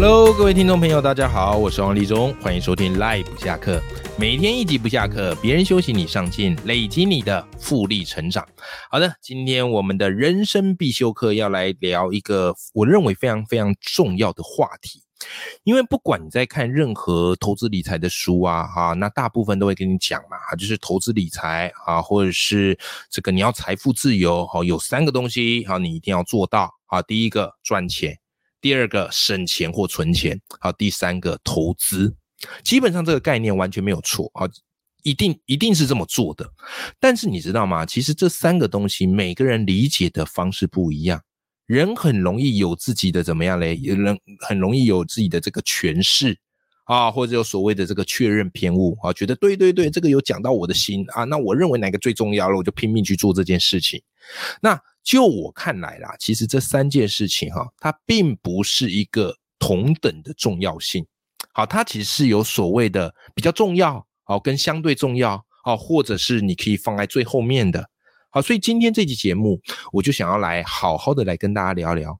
[0.00, 3.82] Hello，各位听众朋友，大家好，我是王立中，欢迎收听 Life 不下课。
[4.16, 8.46] 每天一集不下课，别人休息你上进，累积你的复利成长。
[8.92, 15.02] 好的，今天我们的人生必修课要来聊一个我认为非常非常重要的话题。
[15.64, 22.78] 因为不管你在看任何投资理财的书啊，哈，那大部分都会跟你讲嘛，就是投资理财啊，或者是
[23.10, 27.02] 这个你要财富自由，哈，有三个东西，好，你一定要做到啊。
[27.02, 28.16] 第一个赚钱，
[28.60, 32.14] 第二个省钱或存钱，好，第三个投资。
[32.62, 34.48] 基本上这个概念完全没有错啊，
[35.02, 36.48] 一定一定是这么做的。
[37.00, 37.84] 但是你知道吗？
[37.84, 41.20] 其实这三个东西每个人理解的方式不一样，
[41.66, 43.74] 人很容易有自己的怎么样嘞？
[43.74, 46.38] 人很容易有自己的这个诠释
[46.84, 54.00] 啊，或者有所谓的这个确认偏误啊，觉得对对对，这个有讲到我的心啊，那我认为哪个最重要了，我就拼命去做这件事情。
[54.62, 61.06] 那就我看来啦，其实这三件事情哈，它并不是一个同等的重要性。
[61.54, 67.88] 好，它其实是有所谓的比较重要，好跟相对重要，好或者是你可以放在最后面的，
[68.28, 69.58] 好，所以今天这期节目
[69.94, 72.14] 我就想要来好好的来跟大家聊聊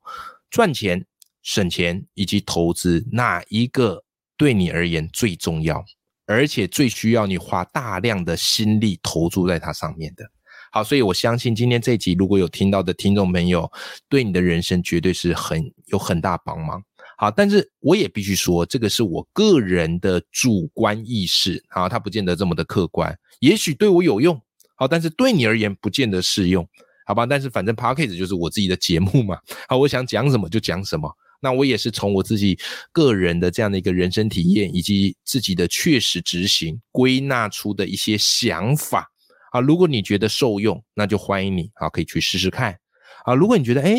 [0.48, 1.05] 赚钱、
[1.42, 4.03] 省钱以及投资哪一个
[4.39, 5.84] 对你而言最重要，
[6.25, 10.25] 而且最需要你花大量的心力投注在它上面的。
[10.71, 13.71] 好，所以我相信今天这一集如果有听到的听众朋友，
[14.09, 16.83] 对你的人生绝对是很有很大帮忙。
[17.17, 24.41] 好，但是我也必须说，这个是我个人的主观意识，好，它不见得这么的客观，也许对我有用，
[24.77, 26.65] 好，但是对你而言不见得适用，
[27.05, 27.27] 好吧？
[27.27, 29.37] 但是反正 p a r k a s 就是我自己的节目嘛，
[29.69, 32.57] 好，我想讲什么就讲什么，那我也是从我自己
[32.93, 39.11] 个人的这样的一个人生体验以及自己的确实执行归纳出的一些想法，
[39.53, 42.78] 啊，如果你觉得受用，那就欢迎你，好，可以去试试看，
[43.25, 43.97] 啊，如果你觉得哎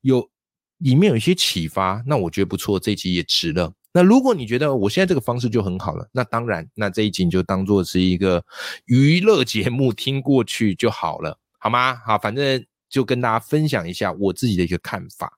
[0.00, 0.30] 有。
[0.78, 3.72] 里面有一些启发，那我觉得不错，这一集也值了。
[3.92, 8.44] 那如果你觉得我现在这个方式就很好了，那当然，那这一集你就当做是一个
[8.84, 11.96] 娱乐节目听过去就好了，好吗？
[12.06, 15.32] 好，反正就跟大家分享一下我自己的一个看法。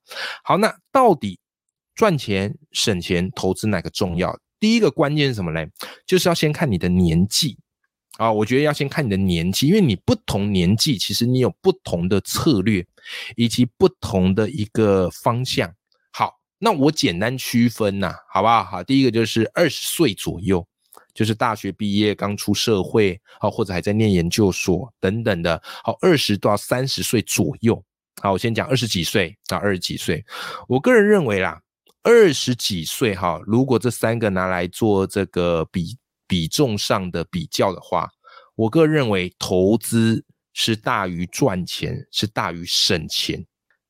[0.45, 1.41] 好，那到底
[1.95, 4.39] 赚钱、省钱、投资哪个重要？
[4.59, 5.71] 第一个关键是什么嘞？
[6.05, 7.57] 就是要先看你的年纪。
[8.21, 12.87] 啊，我觉得要先看你的年纪，因为你不同年纪，其实你有不同的策略，
[13.35, 15.75] 以及不同的一个方向。
[16.13, 18.63] 好，那我简单区分呐，好不好？
[18.63, 20.63] 好，第一个就是二十岁左右，
[21.15, 25.59] 就是大学毕业刚出社会，好，或者还在念研究所等等的。
[25.83, 27.83] 好，二十到三十岁左右。
[28.21, 30.23] 好，我先讲二十几岁到二十几岁。
[30.69, 31.59] 我个人认为啦，
[32.03, 35.97] 二十几岁哈，如果这三个拿来做这个比。
[36.31, 38.09] 比重上的比较的话，
[38.55, 43.45] 我个人认为投资是大于赚钱，是大于省钱。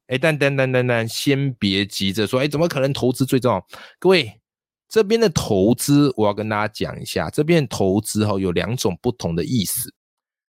[0.06, 3.66] 哎，但但但但但，先别急着说，哎，怎么可能投资最重要？
[3.98, 4.40] 各位，
[4.88, 9.92] 这边的投资我要跟大家讲一下，这边投资哈有两种不同的意思。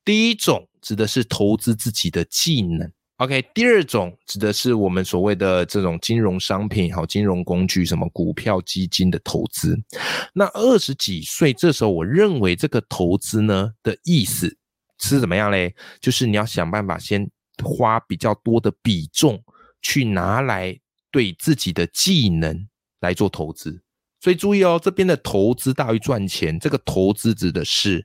[0.05, 2.91] 第一种指的是投资自己的技能。
[3.21, 9.79] OK，第二种指的是我们所谓的这种金融商品、好金融工具，什么股票、基金的投资。
[10.33, 14.57] 那二十几岁这时候，我认为这个投资呢的意思
[14.97, 15.75] 是怎么样嘞？
[15.99, 17.29] 就是你要想办法先
[17.63, 19.39] 花比较多的比重
[19.83, 20.75] 去拿来
[21.11, 22.67] 对自己的技能
[23.01, 23.83] 来做投资。
[24.19, 28.03] 所以注意哦，这边的投资大于赚钱，这个投资指的是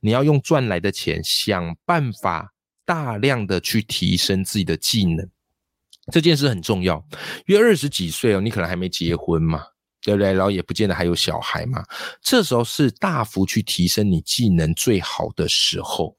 [0.00, 2.53] 你要用赚来的钱想办法。
[2.84, 5.28] 大量的去提升自己的技能，
[6.12, 7.04] 这件事很重要。
[7.46, 9.62] 因为二十几岁哦，你可能还没结婚嘛，
[10.02, 10.32] 对不对？
[10.32, 11.82] 然后也不见得还有小孩嘛。
[12.22, 16.16] 这时候是大幅去提升你技能最好的时候。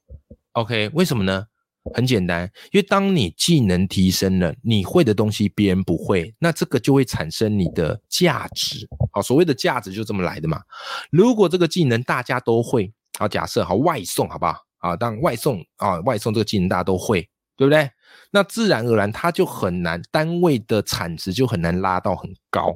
[0.54, 1.46] OK，为什么呢？
[1.94, 8.88] 很简单，因为当你技能提升了，你会的东西别人不会，那这个就会产生你的价值。
[9.14, 10.60] 好，所谓的价值就这么来的嘛。
[11.12, 14.58] 如果这个技能大家都会，好，假设好外送，好不好？
[14.86, 17.28] 啊，当外送啊，外送这个技能大家都会，
[17.58, 17.90] 对不对？
[18.32, 22.74] 那自然而然，它就很难，单位的产值就很难拉到很高，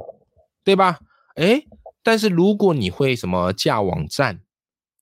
[0.64, 1.00] 对吧？
[1.36, 1.62] 哎，
[2.02, 4.40] 但是如果你会什么架网站，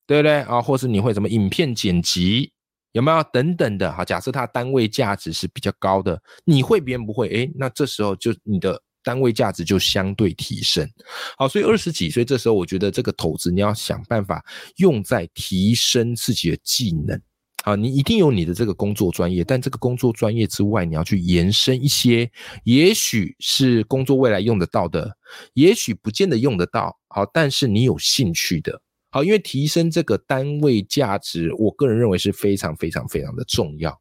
[0.06, 0.60] 对不对啊？
[0.60, 2.52] 或是你会什么影片剪辑，
[2.92, 3.90] 有没有等等的？
[3.90, 8.82] 好，假设它单位价值是比较高的，你会别人不会，哎，那这时候就你的。
[9.02, 10.88] 单位价值就相对提升，
[11.36, 14.44] 好，所以二十几岁这时候，我觉得这个投资你要想办法
[14.76, 17.20] 用在提升自己的技能，
[17.64, 22.30] 啊，你一定有你的这个工作专业，但这个工作专业之外，你要去延伸一些，
[22.64, 25.16] 也许是工作未来用得到的，
[25.54, 26.94] 也许不见得用得到。
[27.08, 28.80] 好，但是你有兴趣的，
[29.10, 33.98] 好，因为提升这个单位价值，我个人认为是非常非常非常的重要。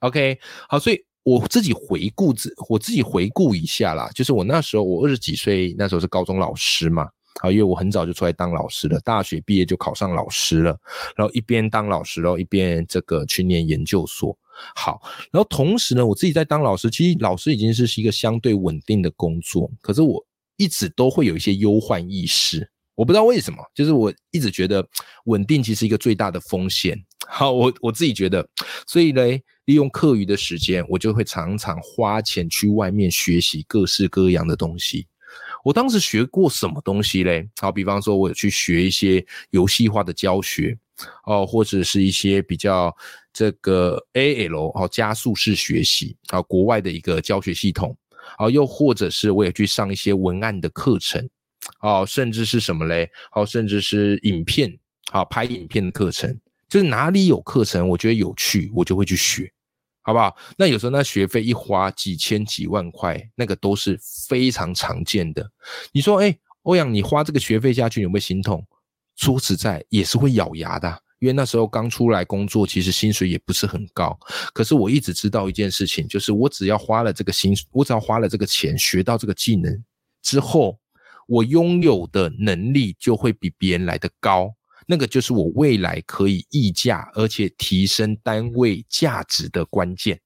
[0.00, 0.38] OK，
[0.68, 7.08] 好，所以我自己回顾自我自己回顾一下啦，就是我那时候我二十几岁，那时候是高中老师嘛。
[7.42, 10.76] 啊，因为我很早就出来当老师了，大学毕业就考上老师了，
[11.16, 14.36] 然后一边当老师，然后一边这个去念研究所。
[14.74, 15.00] 好，
[15.30, 20.22] 然后同时呢，我自己在当老师，其实老师已经是一个相对稳定的工作，可是我
[20.56, 24.86] 一直都会有一些忧患意识，我不知道为什么，就是我一直觉得
[25.26, 27.02] 稳定其实一个最大的风险。
[27.30, 28.46] 好，我我自己觉得，
[28.86, 29.22] 所以呢，
[29.66, 35.06] 利用课余的时间，我就会常常花钱去外面学习各式各样的东西。
[35.64, 37.48] 我当时学过什么东西嘞？
[37.60, 40.76] 好，比方说，我有去学一些游戏化的教学，
[41.24, 42.94] 哦，或者是一些比较
[43.32, 47.96] 这个 A L 哦加速式学习啊，国外的一个教学系统，
[48.38, 51.28] 啊，又或者是我也去上一些文案的课程，
[51.80, 53.08] 哦，甚至是什么嘞？
[53.32, 54.76] 哦，甚至是影片，
[55.12, 56.36] 好拍影片的课程，
[56.70, 59.52] 就是哪里有课程，我觉得有趣，我就会去学。
[60.02, 60.34] 好不好？
[60.56, 65.48] 那有时候那学费一花几千几万块，那个都是非常常见的。
[65.92, 68.66] 你说，哎，欧阳，你花这个学费下去有没有心痛？
[69.16, 70.88] 说实在，也是会咬牙的，
[71.18, 74.18] 因为那时候刚出来工作，其实薪水也不是很高。
[74.54, 79.84] 可是我一直知道一件事情，就是我只要花了这个薪，我只要花了这个钱，学到这个技能
[80.22, 80.78] 之后，
[81.28, 84.54] 我拥有的能力就会比别人来的高。
[84.90, 90.20] 那个就是我未来可以溢价，而且提升单位价值的关键。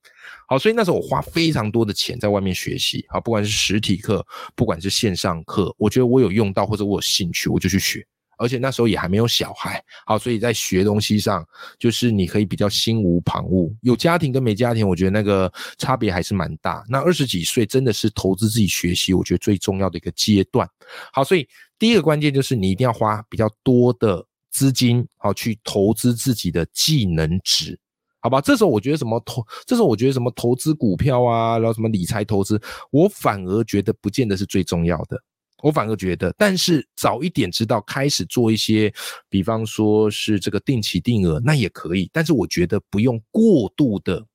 [0.47, 4.25] 好，所以那时候我花非常多的钱在外面学习，好，不管是实体课，
[4.55, 8.03] 不管是线上课，我觉得我有用到或者我有兴趣，我就去学。
[8.37, 11.45] 而且那时候也还没有小孩，好，所以在学东西上，
[11.77, 13.71] 就是你可以比较心无旁骛。
[13.81, 16.83] 有家庭跟没家庭，我觉得那个差别还是蛮大。
[16.89, 20.67] 那二十几岁真的是投资自己学习，我觉得最重要的一个阶段。
[21.13, 21.47] 好，所以
[21.77, 24.25] 第一个关键就是你一定要花比较多的。
[24.55, 27.77] 资金好去投资自己的技能值，
[28.21, 28.39] 好吧？
[28.39, 35.21] 这时候我觉得什么投，这时候我觉得什么投资股票啊，然后什么理财投资，我反而觉得不见得是最重要的。
[35.61, 38.93] 我反而觉得，但是早一点知道开始做一些，
[39.27, 42.09] 比方说是这个定期定额，那也可以。
[42.13, 44.25] 但是我觉得不用过度的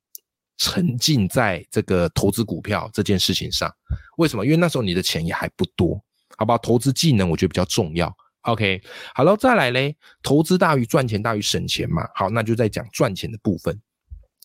[0.59, 3.73] 沉浸在这个投资股票这件事情上。
[4.19, 4.45] 为什么？
[4.45, 5.99] 因为那时候你的钱也还不多，
[6.37, 6.59] 好吧？
[6.59, 8.13] 投资技能我觉得比较重要。
[8.43, 8.81] OK，
[9.15, 12.09] 好了，再来嘞，投资大于赚钱大于省钱嘛。
[12.15, 13.79] 好，那就在讲赚钱的部分。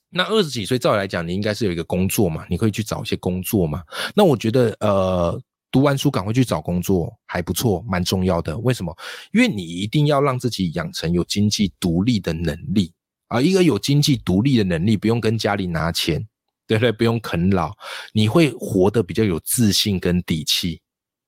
[0.09, 3.83] 那二十几岁，照理来讲，你应该是有一个工作嘛，你可以去找一些工作嘛。
[4.13, 8.57] 那我觉得，呃，读完书赶快去找工作还不错，蛮重要的。
[8.59, 8.95] 为什么？
[9.33, 12.93] 因为你一定要让自己养成有经济独立的能力
[13.27, 13.41] 啊。
[13.41, 16.25] 一个有经济独立的能力，不用跟家里拿钱，
[16.67, 16.91] 对不对？
[16.91, 17.73] 不用啃老，
[18.13, 20.81] 你会活得比较有自信跟底气。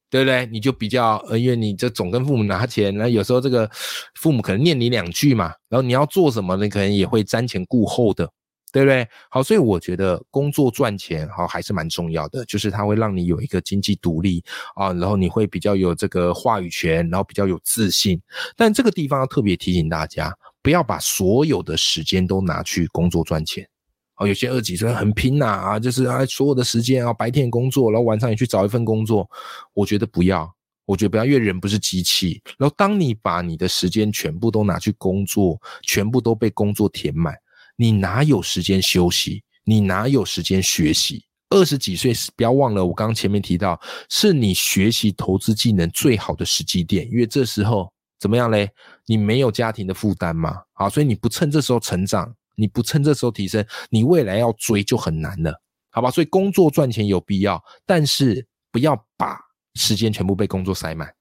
[0.10, 0.46] 对不对？
[0.48, 3.70] 你就比较呃，因为你这总跟父母拿钱，那有时候这个
[4.16, 8.30] 父母可能念你两句嘛，然后你要做什么，你可能也会瞻前顾后的，
[8.72, 9.08] 对不对？
[9.30, 14.44] 好，所以我觉得工作赚钱好还是蛮重要的，就是它会让你有一个经济独立
[14.76, 18.22] 啊，然后你会比较有这个话语权，然后比较有自信。
[18.56, 23.68] 但这个地方要特别提醒大家，不要把所有的时间都拿去工作赚钱。
[24.18, 29.30] 哦，有些二几岁很拼呐啊，就是啊，所有的时间啊，白天工作，然后晚上也去找一份工作。
[29.74, 30.52] 我觉得不要，
[30.86, 32.42] 我觉得不要，因为人不是机器。
[32.58, 37.36] 然后当你把你的时间全部都拿去工作，全部都被工作填满，
[37.76, 39.44] 你哪有时间休息？
[39.64, 41.24] 你哪有时间学习？
[41.50, 47.90] 二十几岁，不要忘了，我刚刚前面提到，是你学习投资技能最好的时机点，因为这时候
[48.20, 48.68] 怎么样嘞？
[49.06, 52.34] 你没有家庭的负担嘛，好，所以你不趁这时候成长。
[52.58, 55.62] 你不趁这时候提升，你未来要追就很难了，
[55.92, 56.10] 好吧？
[56.10, 59.40] 所以工作赚钱有必要，但是不要把
[59.76, 61.14] 时间全部被工作塞满。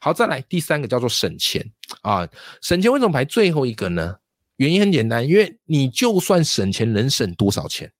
[0.00, 1.64] 好，再来第三个叫做省钱
[2.02, 2.28] 啊，
[2.60, 4.16] 省钱为什么排最后一个呢？
[4.56, 7.90] 原因很简单，因为你就算省钱，能省多少钱？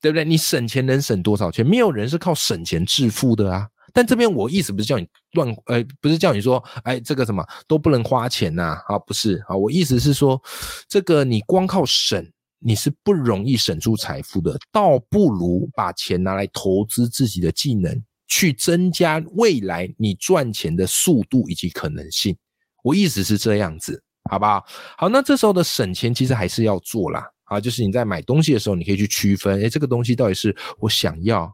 [0.00, 0.24] 对不对？
[0.24, 1.66] 你省钱能省多少钱？
[1.66, 3.68] 没有人是靠省钱致富的啊。
[3.92, 10.40] 但这边我意思不是叫你乱，呃，不是叫你说，哎，这个什么都不能花钱呐，啊，不是，啊，我意思是说，
[10.88, 12.26] 这个你光靠省，
[12.58, 22.36] 你是不容易省出财富的，倒不如把钱拿来投资自己的技能，去增加未来你赚钱的速度以及可能性。
[22.82, 24.64] 我意思是这样子，好不好？
[24.96, 31.52] 好，那这时候的省钱其实还是要做啦，啊，就是你在买东西的时候，你可以去区分，哎，这个东西到底是我想要，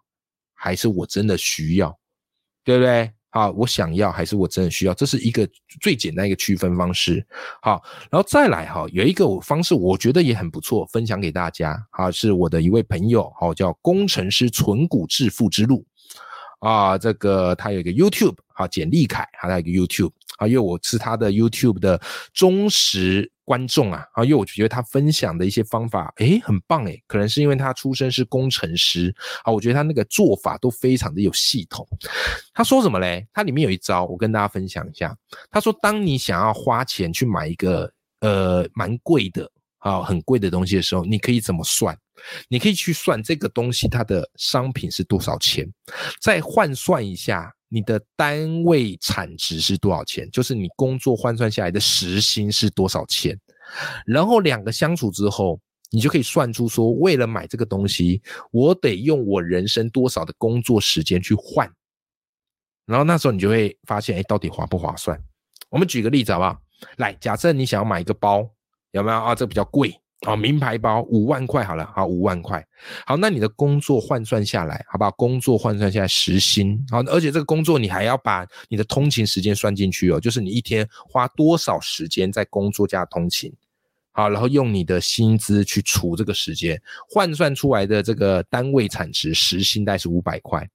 [0.55, 1.98] 还是我真的需要。
[2.69, 3.11] 对不对？
[3.31, 4.93] 啊，我想要还是我真的需要？
[4.93, 5.49] 这是一个
[5.81, 7.27] 最简单一个区分方式。
[7.63, 15.83] 好，然后再来哈，有一个方式我觉得也很不错，分享给大家啊，是我的一位朋友，好叫工程师存股致富之路
[16.61, 21.99] 啊，这个他有一个 YouTube 啊，简立凯，他有一个 YouTube 啊，因为我是他的 YouTube 的
[22.35, 23.33] 忠实。
[23.49, 31.89] 观众啊，啊，因为我觉得他分享的一些方法，诶，很棒诶，可能是因为他出身是工程师啊，我觉得他那个做法都非常的有系统。
[32.53, 33.27] 他说什么嘞？
[33.33, 35.17] 他里面有一招，我跟大家分享一下。
[35.51, 37.91] 他说，当你想要花钱去买一个
[38.21, 41.97] 呃蛮贵的啊很贵的东西的时候，你可以怎么算？
[42.49, 45.67] 你可以去算这个东西它的商品是多少钱，
[46.21, 47.55] 再换算一下。
[47.69, 50.31] 你的单位产值是多少钱？
[50.31, 53.39] 就是你工作换算下来的时薪是多少钱？
[54.07, 55.61] 然后两个相处之后，
[55.91, 61.71] 你就可以算出说，为了买这个东西，我得用我人生多少的工作时间去换。
[62.87, 65.21] 然后那时候你就会发现，哎，到底划不划算？
[65.69, 66.59] 我们举个例子好不好？
[66.97, 68.49] 来，假设你想要买一个包，
[68.93, 69.35] 有没有啊？
[69.35, 69.95] 这比较贵。
[70.23, 72.67] 啊，名牌包五万块好了，好五万块，
[73.07, 75.11] 好，那你的工作换算下来，好不好？
[75.13, 83.53] 工作换算下来时薪，好，而且这个工作你还要把你的通勤时间算进去哦，就是你一天花多少时间在工作加通勤，
[84.11, 90.69] 好，然后用你的薪资去除这个时间，换算出来的这个单位产值时薪大概是五百块，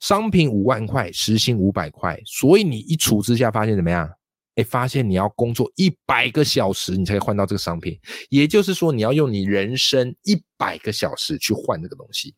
[0.00, 4.10] 商品五万块，时薪五百块，所以你一除之下发现怎么样？
[4.56, 7.98] 哎，发现你要工作一百个小时，你才可以换到这个商品。
[8.28, 12.34] 也就是说，你要用你人生一百个小时去换这个东西。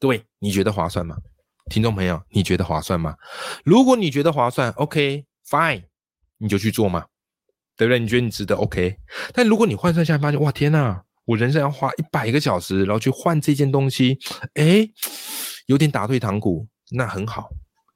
[0.00, 1.16] 各位，你觉得划算吗？
[1.70, 3.16] 听众朋友，你觉得划算吗？
[3.64, 5.84] 如果你觉得划算，OK，Fine，
[6.38, 7.06] 你就去做嘛，
[7.76, 7.98] 对不对？
[7.98, 8.96] 你觉得你值得，OK。
[9.32, 14.18] 但如果你换算下来发现，哇，天哪，我人生要花一百个小时，然后去换这件东西，
[14.54, 14.88] 哎，
[15.66, 17.50] 有点打退堂鼓，那很好。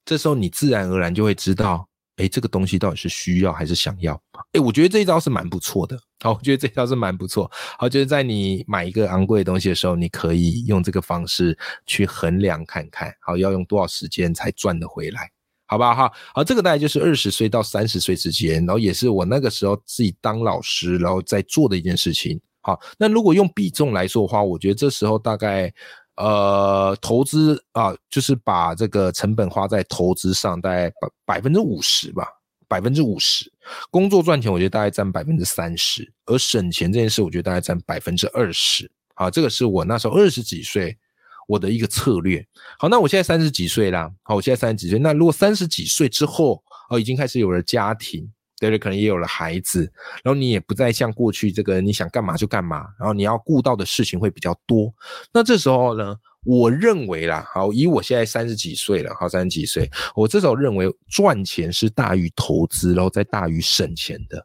[0.04, 1.87] 这时候你自然而然就会知道。
[2.18, 4.20] 哎，这个东西到底是需要还是想要？
[4.52, 5.98] 哎，我觉得这一招是蛮不错的。
[6.20, 7.50] 好，我觉得这一招是蛮不错。
[7.78, 11.56] 好，就是在你买一个昂贵的东西的时候，你可以用这个方式
[11.86, 15.30] 去衡量看看，好，要用多少时间才赚得回来，
[15.66, 15.94] 好不好？
[15.94, 22.40] 哈，好，这个大概就是二十岁到三十岁之间，然后也是我那个时候自己当老师然后在做的一件事情。
[22.60, 25.72] 好，那如果用比重来说的话，我觉得这时候大概。
[26.18, 32.26] 呃，投资啊，就是把这个成本花在投资上，大概百百分之五十吧，
[32.66, 33.50] 百分之五十。
[33.88, 38.90] 工作赚钱，我觉得大概占百分之三十，而省钱这件事，我觉得大概占百分之二十。
[39.14, 40.98] 好，这个是我那时候二十几岁
[41.46, 42.44] 我的一个策略。
[42.80, 44.98] 好，那我现在三十几岁啦，好，我现在三十几岁。
[44.98, 46.60] 那如果三十几岁之后，
[46.90, 48.28] 哦，已经开始有了家庭。
[48.58, 49.82] 对对，可能也有了孩子，
[50.24, 54.92] 然后你也不再像过去这个你想干嘛就干嘛，然后你要顾到的事情会比较多。
[55.32, 64.44] 那这时候呢，我认为啦，好，以我现在三十几岁了，好，三十几岁，我这时候认为赚钱是大于投资，然后再大于省钱的。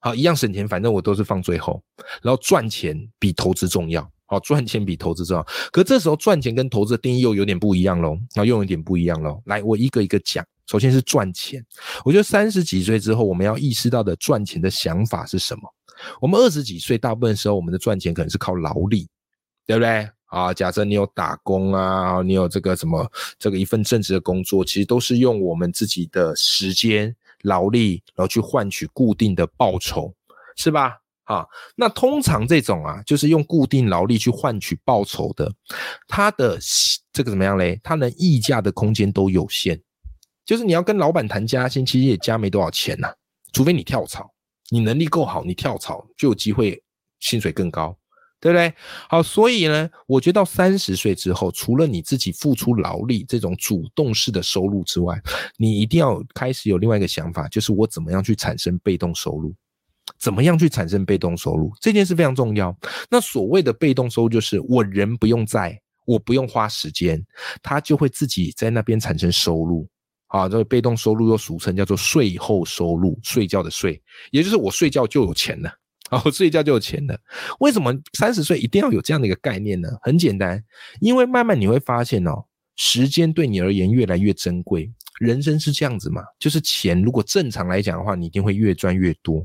[0.00, 1.82] 好，一样省钱，反正我都是放最后，
[2.22, 4.10] 然后赚钱比投资重要。
[4.24, 5.46] 好，赚钱比投资重要。
[5.70, 9.42] 可这时候赚钱跟投资的定义又有点不一样喽，然后又有点不一样喽。
[9.44, 10.42] 来，我一个一个讲。
[10.70, 11.60] 首先是赚钱，
[12.04, 15.62] 我觉得三十几岁之后，我们要意识到的赚钱的想法是什么？
[16.20, 19.08] 我们二十几岁，大部分时候我们的赚钱可能是靠劳力，
[19.66, 20.08] 对不对？
[20.26, 27.12] 啊，假设你有打工啊，你有这个什么这个一份正职的工作，其实都是用我们自己的时间、
[27.42, 30.14] 劳力，然后去换取固定的报酬，
[30.56, 30.98] 是吧？
[31.24, 35.52] 啊，那通常这种啊，就是用固定劳力去换取报酬的，
[36.06, 36.56] 它的
[37.12, 37.80] 这个怎么样嘞？
[37.82, 39.80] 它能溢价的空间都有限。
[40.50, 43.08] 就是你要跟老板谈加薪，其实也加没多少钱呐，
[43.52, 44.28] 除非你跳槽，
[44.68, 46.82] 你能力够好，你跳槽就有机会
[47.20, 47.96] 薪水更高，
[48.40, 48.74] 对不对？
[49.08, 55.16] 好，所以呢，我觉得到三十岁之后，除了你自己付出劳力这种主动式的收入之外，
[55.56, 59.54] 你一定要开始有另外一个想法，就是我怎么样去产生被动收入？
[60.18, 61.72] 怎么样去产生被动收入？
[61.80, 62.76] 这件事非常重要。
[63.08, 67.24] 那所谓的被动收入，就是我人不用在，我不用花时间，
[67.62, 69.88] 他就会自己在那边产生收入。
[70.30, 75.70] 啊，这个被动收入又俗称叫做税后收入，睡觉的睡，也就是我睡觉就有钱了。
[76.08, 77.16] 啊，我睡觉就有钱了。
[77.60, 79.88] 为什么三十岁一定要有这样的一个概念呢？
[80.02, 80.60] 很简单，
[81.00, 82.44] 因为慢慢你会发现哦，
[82.74, 84.90] 时间对你而言越来越珍贵。
[85.20, 89.44] 人生是这样子嘛，就是钱如果正常来讲的话，你一定会越赚越多。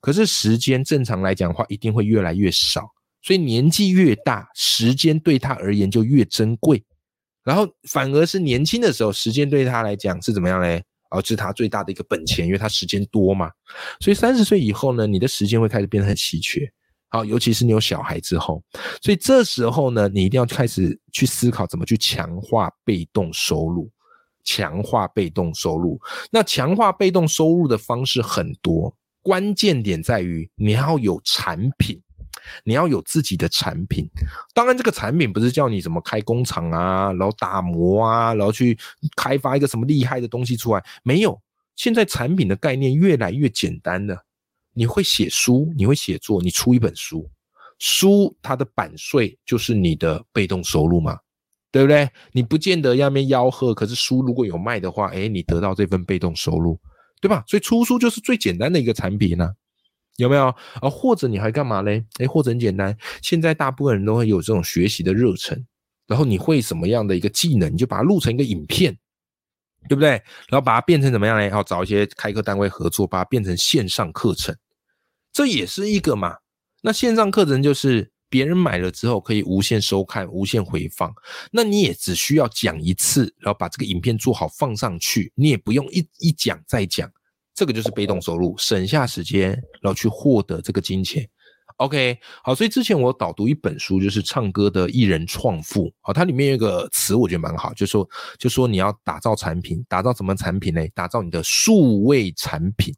[0.00, 2.88] 可是时间正常来讲的话，一定会越来越少。
[3.22, 6.82] 所以年纪越大，时间对他而言就越珍贵。
[7.50, 10.80] 然后反而是年轻的时候，时间对他来讲是怎么样嘞？
[11.10, 13.50] 哦，是他最大的一个本钱，因为他时间多嘛。
[13.98, 16.60] 所以三十岁以后呢，你的时间会开始变得很稀缺。
[17.08, 18.62] 好，尤其是你有小孩之后，
[19.02, 23.90] 所以这时候呢，你一定要开始去思考怎么去强化被动收入。
[24.44, 26.00] 强化被动收入。
[26.30, 32.00] 那强化被动收入的方式很多，关键点在于你要有产品，
[32.64, 34.08] 你要有自己的产品。
[34.54, 38.78] 当然，这个产品不是叫你怎么开工厂啊，然后打磨啊，然后去
[39.16, 41.40] 开发一个什么厉害的东西出来，没有。
[41.76, 44.24] 现在产品的概念越来越简单了。
[44.72, 47.28] 你会写书，你会写作，你出一本书，
[47.80, 51.18] 书它的版税就是你的被动收入嘛，
[51.72, 52.08] 对不对？
[52.32, 56.78] 你不见得要面吆喝，可是书如果有卖的话，哎，你得到这份被动收入，
[57.20, 57.42] 对吧？
[57.48, 59.50] 所以出书就是最简单的一个产品呢，
[60.20, 60.46] 有没有？
[60.80, 62.04] 啊，或者你还干嘛嘞？
[62.18, 65.66] 哎，或者很简单，现在大部分人都会有这种学习的热忱，
[66.06, 68.96] 然后你会什么样的一个技能，你就把它录成一个影片。
[69.88, 70.10] 对不对？
[70.50, 71.46] 然后把它变成怎么样呢？
[71.46, 74.54] 然后找一些开课单位合作，把它变成线上课程，
[75.32, 76.36] 这也是一个嘛。
[76.82, 81.10] 那线上课程就是别人买了之后可以无限收看、无限回放，
[81.50, 87.10] 那你也只需要讲一次，然后把这个影片做好放上去，你也不用一一讲再讲，
[87.54, 89.50] 这个就是被动收入，省下时间，
[89.82, 91.28] 然后去获得这个金钱。
[91.76, 98.06] OK，好，所以之前我导读一本书，就是唱歌的艺人创富，好，它里面有一个词，我觉得蛮好，就说
[98.38, 100.86] 就说你要打造产品，打造什么产品呢？
[100.94, 102.94] 打造你的数位产品，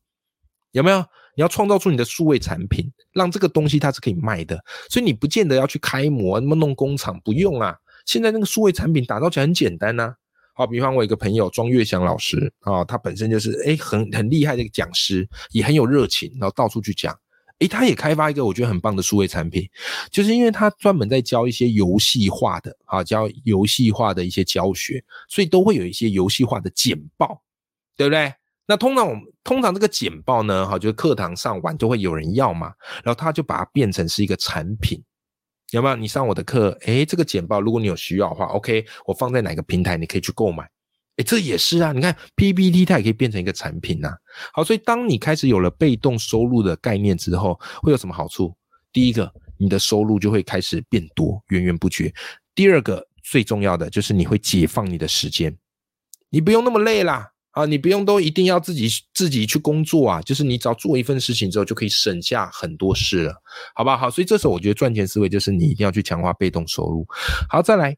[0.72, 0.98] 有没有？
[1.34, 7.74] 你要创造出你的数位产品，让这个东西它是可以卖的，所以你不见得要去开模，那么弄工厂不用啊。
[8.04, 10.14] 现在那个数位产品打造起来很简单呐。
[10.54, 17.18] 好，比方我一个朋友庄月祥老师啊，他本身就是哎很很厉害的一个讲师，也很有热情，然后到处去讲。
[17.58, 19.68] 诶，他也开发一个我觉得很棒的数位产品，
[20.10, 27.40] 就是因为他专门在教一些游戏化的啊，教游戏化的一些教学，所以都会有一些游戏化的简报，
[27.96, 28.34] 对不对？
[28.66, 32.72] 那通常我们通常这个简报呢，哈，就是课堂上完都会有人要嘛，
[33.04, 35.00] 然后他就把它变成是一个产品，
[35.72, 35.96] 有没有？
[35.96, 40.68] 你上我的课，诶，这个简报如果你有需要的话，OK，我放在哪个平台你可以去购买。
[41.16, 41.92] 哎，这也是啊！
[41.92, 44.14] 你看 PPT 它也可以变成一个产品呐。
[44.52, 48.54] 好，所以当你开始有了被动收入的概念之后，会有什么好处？
[48.92, 52.12] 第一个，你的收入就会开始变多，源源不绝。
[52.54, 55.56] 第二个，最重要的就是你会解放你的时间，
[56.28, 57.64] 你不用那么累啦啊！
[57.64, 63.34] 你不用都一定要自己自己去工作啊，就是你只要做一份事情之后，就可以省下很多事了，
[63.74, 63.96] 好吧？
[63.96, 67.06] 好，所以这时候我觉得赚钱思维就是你一定要去强化被动收入。
[67.48, 67.96] 好，再来。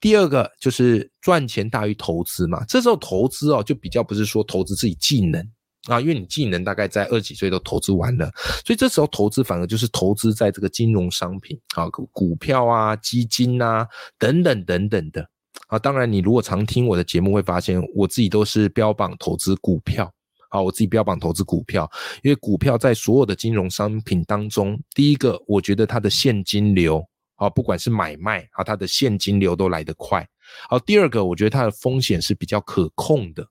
[0.00, 5.40] 第二个就是赚钱大于投资嘛，这时候投资哦就比较不是说投资自己技能
[5.86, 8.30] 啊，因为你技能大概在二十几岁都投资完了，
[8.66, 13.86] 所以这时候投资反而就是投资在这个金融商品啊，股票啊、基金啊
[14.18, 15.26] 等等等等的
[15.68, 15.78] 啊。
[15.78, 20.12] 当然，你如果常听我的节目，会发现我自己都是标榜投资股票
[20.50, 21.90] 啊，我自己标榜投资股票，
[22.22, 27.04] 因为股票在所有的金融商品当中，第一个我觉得它的现金流。
[27.36, 30.24] 啊，不管是买卖啊，它的现金流都来得快。
[30.68, 33.44] 好，第二个，我觉得它的风险是比较可控的。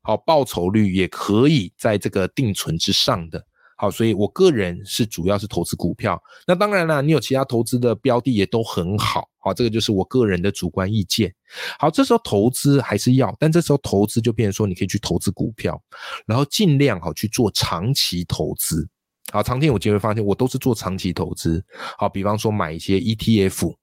[0.00, 3.44] 好，报酬率也可以在这个定存之上的。
[3.80, 6.20] 好，所以我个人是主要是投资股票。
[6.48, 9.28] 那当然了，你有其他投资的标的也都很好。
[9.38, 11.32] 好，这个就是我个人的主观意见。
[11.78, 15.80] 好，这时候投资还是要，但这时候投资就变成说，你可以去投资股票，
[16.26, 18.86] 然后尽量好去做长期投资。
[19.32, 21.64] 好，常听我就会发现，我都是做长期投资。
[21.96, 23.74] 好，比方说买一些 ETF，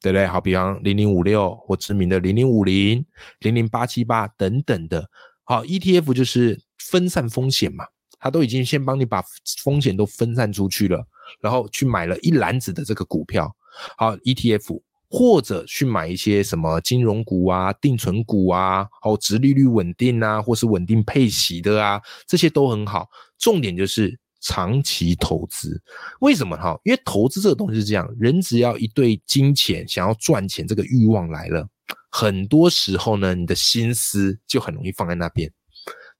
[0.00, 0.26] 对不对？
[0.26, 3.06] 好，比方零零五六或知名的零零五零、
[3.38, 5.08] 零零八七八等等的。
[5.44, 7.84] 好，ETF 就是分散风险嘛，
[8.24, 9.22] 他都已经先帮你把
[9.62, 11.06] 风险都分散出去了，
[11.42, 13.54] 然后去买了一篮子的这个股票。
[13.98, 23.06] 好，ETF 或者去买一些什么金融股啊、定存股啊，好，殖利率稳定啊，或是稳定配息的啊，这些都很好。
[23.38, 24.18] 重点就是。
[24.46, 25.82] 长期投资，
[26.20, 26.78] 为什么哈？
[26.84, 31.66] 因为投资这个东西是这样，人只要一对金钱想要赚钱这个欲望来了，
[32.10, 35.50] 很多时候呢，你的心思就很容易放在那边，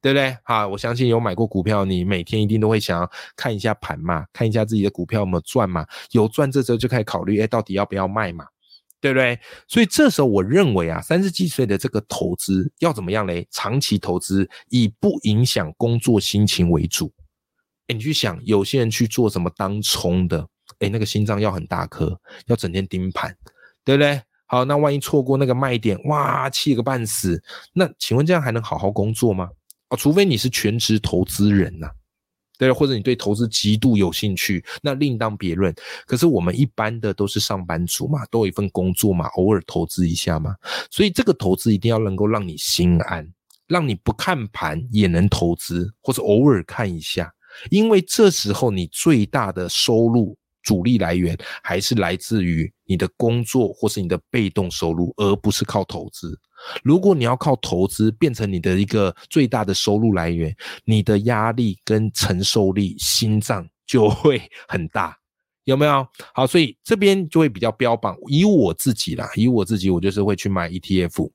[0.05, 0.37] 对不对？
[0.45, 8.45] 哈，我相信有买过股票，你每天一定都会想要看一下盘嘛，看一下自己的股票有没有赚嘛，有赚这时候就开始考虑，哎，到底要不要卖嘛，
[9.01, 9.41] 对不对？
[9.67, 13.49] 所以这时候我认为啊，三十几岁的这个投资要怎么样嘞？
[13.51, 17.11] 长期投资以不影响工作心情为主。
[17.87, 20.47] 哎，你去想，有些人去做什么当冲的，
[20.81, 23.35] 哎，那个心脏要很大颗，要整天盯盘，
[23.83, 24.21] 对不对？
[24.45, 29.49] 好，那万一错过那个卖点，哇，气个半死，那请问这样还能好好工作吗？
[29.97, 31.89] 除非你是全职投资人呐，
[32.59, 35.75] 对，或者你对投资极度有兴趣，那另当别论。
[36.07, 40.55] 可是我们一般的都是上班族嘛，都有一份工作嘛，偶尔投资一下嘛，
[40.91, 43.29] 所以这个投资一定要能够让你心安，
[43.67, 47.33] 让你不看盘也能投资，或者偶尔看一下。
[47.71, 56.39] 因为这时候你最大的收入主力来源还是来自于你的工作或是你的被动收入，而不是靠投资。
[56.83, 65.17] 如果你要靠投资变成你的一个最大的收入来源，你的压力跟承受力，心脏就会很大，
[65.65, 66.07] 有没有？
[66.33, 71.31] 好，所以这边就会比较标榜，以我自己啦，以我自己，我就是会去买 ETF，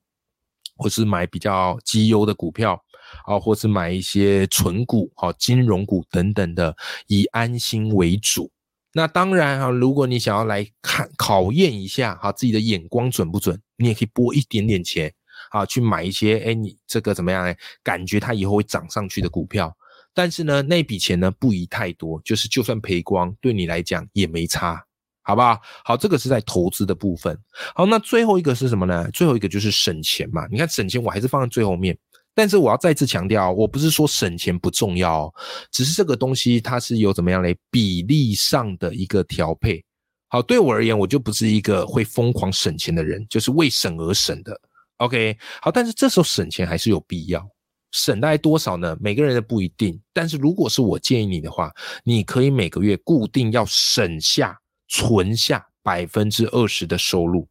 [0.76, 2.82] 或是买比较绩优的股票。
[3.26, 6.76] 啊，或是买一些纯股、好金融股等等的，
[7.08, 8.48] 以安心为主。
[8.92, 15.12] 那当然啊，如果你想要来看考验一下哈自己的眼光准不准，你也可以拨一点点钱
[15.50, 17.56] 啊去买一些，哎，你这个怎么样哎？
[17.84, 19.72] 感觉它以后会涨上去的股票。
[20.12, 24.84] 但是呢，那笔钱呢不宜太多，就是就算赔光，对你来讲也没差，
[25.22, 25.60] 好不好？
[25.84, 27.38] 好，这个是在投资的部分。
[27.76, 29.08] 好，那最后一个是什么呢？
[29.12, 30.48] 最后一个就是省钱嘛。
[30.50, 31.96] 你看省钱，我还是放在最后面。
[32.34, 35.32] 但是我要再次强调，我不是说省钱不重要，
[35.70, 39.84] 只是这个东西它是有怎么样嘞比例上的一个调配。
[40.28, 44.60] 好，对我而言，我就不是一个会疯狂省钱的人，就是为省而省的。
[45.00, 47.42] OK，好，但是这时候省钱还是有必要，
[47.90, 48.94] 省大概多少呢？
[49.00, 49.98] 每个人的不一定。
[50.12, 51.72] 但是如果是我建议你的话，
[52.04, 54.58] 你可以每个月固定要省下、
[54.88, 57.48] 存下百分之二十的收入。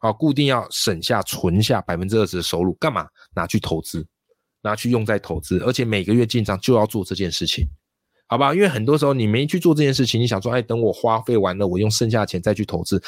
[0.00, 3.06] 好，固定要省下、存下百分之二十的收入，干嘛？
[3.32, 4.04] 拿去投资，
[4.60, 7.64] 拿去用在投资，而且每个月进账就要做这件事情，
[8.26, 8.52] 好吧？
[8.52, 13.00] 因为很多时候你没去做这件事情，你想说，哎，等我花费完了，我用剩下的钱再去投资，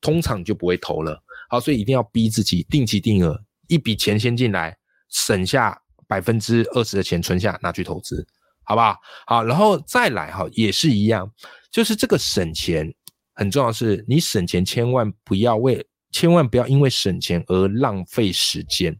[0.00, 1.22] 通常就不会投了。
[1.48, 4.76] 好，所以一定要逼自己定期定额，一笔钱先进来，
[5.08, 8.26] 省下百分之二十的钱存下，拿去投资，
[8.64, 8.96] 好不好？
[9.26, 11.28] 好，然后再来哈，也是一样，
[11.72, 12.94] 就是这个省钱
[13.34, 15.84] 很重要，是你省钱千万不要为。
[16.10, 18.98] 千万不要因为省钱而浪费时间，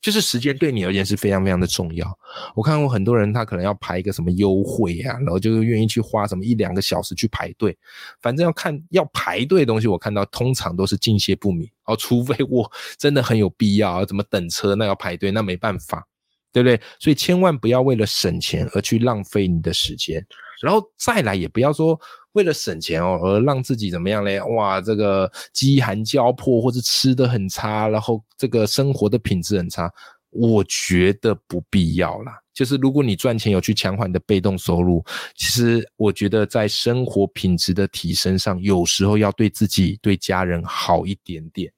[0.00, 2.06] 就是时间对你而言是非常非常的重要。
[2.54, 7.76] 我看过很多人，他可能要排一个什么优惠啊，然后就愿意去花什么一两个小时去排队。
[8.22, 16.06] 反正要看要排队的东西，我看到通常都是敬谢不明哦，除非我真的很有必要，怎么等车那要排队，那没办法，
[16.52, 16.80] 对不对？
[17.00, 20.24] 所以千万不要为了省钱而去浪费你的时间，
[20.62, 22.00] 然后再来也不要说。
[22.32, 24.40] 为了省钱哦，而让自己怎么样嘞？
[24.40, 29.90] 哇，这个饥寒交迫，或者吃的很差，然后这个生活的品质很差，
[30.30, 32.32] 我觉得不必要啦。
[32.52, 35.04] 就是如果你赚钱有去强化你的被动收入，
[35.36, 41.72] 其实我觉得在生活品质的提升上，有时候要对自己、对家人好一点点，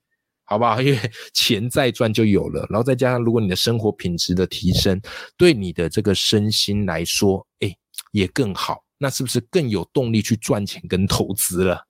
[0.45, 0.81] 好不好？
[0.83, 0.99] 因为
[1.35, 5.01] 钱再赚就有了，然后再加上如果你的生活品质的提升，
[5.37, 7.71] 对你的这个身心来说，哎，
[8.13, 8.83] 也更好。
[9.03, 11.81] 那是不是更有动力去赚钱跟投资了？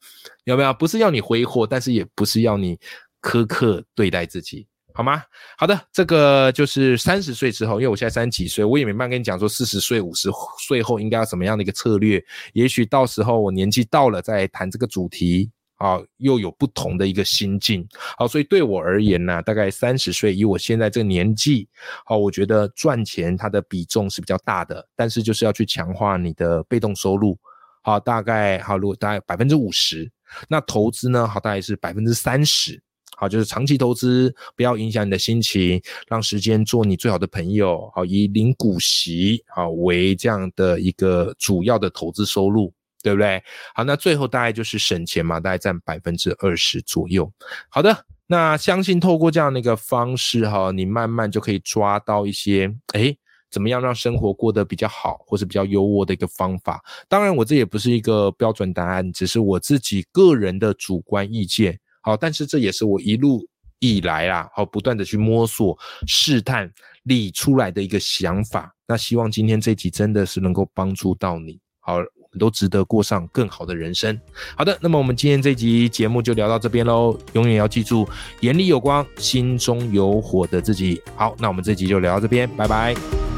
[0.44, 0.72] 有没有？
[0.72, 2.78] 不是要你挥霍，但是也不是要你
[3.20, 5.20] 苛刻对待自己，好吗？
[5.58, 10.30] 好的，这个就是三十岁之后，因为我现在三十几岁，我也没办法跟你讲说四十岁、五十
[10.66, 12.24] 岁后应该要什么样的一个策略。
[12.52, 15.50] 也许到时候我年纪到了再谈这个主题。
[15.80, 17.86] 啊，又有不同的一个心境。
[18.18, 21.66] 好，所以对我而言呢，大概三十岁，以我现在这个年纪，
[22.04, 27.38] 好，我觉得赚钱它的比重是比较大的，但是就是要去强化你的被动收入。
[27.82, 30.10] 好，大概好，如果大概百分之五十，
[30.50, 32.78] 那投资呢，好，大概是百分之三十。
[33.16, 37.90] 好，就是长期投资，不要影响你的心情，让时间做你最好的朋友。
[37.94, 42.70] 好，以零股息好为这样的一个主要的投资收入。
[43.02, 43.42] 对不对？
[43.74, 47.32] 好，那最后大概就是省钱嘛，大概占百分之二十左右。
[47.68, 53.16] 好的，那相信透过这样的一个方式哈，你慢慢就可以抓到一些，哎，
[53.50, 56.82] 怎么样让生活过得比较好，或是比较优渥的一个方法。
[57.08, 61.78] 当然，我这也不是一个标准答案，只是我自己个人的主观意见。
[62.02, 63.44] 好，但是这也是我一路
[63.78, 66.70] 以来啊，好不断的去摸索、试探、
[67.04, 68.74] 理出来的一个想法。
[68.86, 71.58] 那希望今天这集真的是能够帮助到你。
[71.80, 71.96] 好。
[72.38, 74.18] 都值得过上更好的人生。
[74.54, 77.18] 好的，那么我们今天这集节目就聊到这边喽。
[77.32, 78.08] 永远要记住，
[78.40, 81.00] 眼里有光，心中有火的自己。
[81.16, 83.29] 好，那我们这集就聊到这边，拜拜。